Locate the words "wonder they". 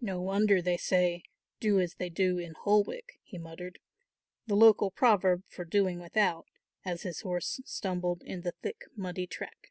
0.20-0.76